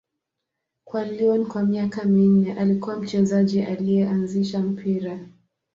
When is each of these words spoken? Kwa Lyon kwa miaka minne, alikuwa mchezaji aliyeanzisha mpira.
Kwa 0.87 1.05
Lyon 1.05 1.45
kwa 1.47 1.63
miaka 1.63 2.05
minne, 2.05 2.53
alikuwa 2.53 2.97
mchezaji 2.99 3.61
aliyeanzisha 3.61 4.59
mpira. 4.59 5.19